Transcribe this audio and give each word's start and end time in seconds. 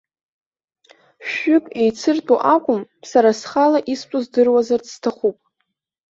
Шәҩык 1.29 1.65
еицыртәу 1.81 2.37
акәым, 2.55 2.83
сара 3.09 3.31
схала 3.39 3.79
истәу 3.93 4.19
здыруазарц 4.25 4.85
сҭахуп. 4.95 5.37